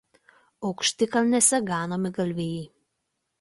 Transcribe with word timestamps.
Aukštikalnėse 0.69 1.59
ganomi 1.67 2.13
galvijai. 2.17 2.57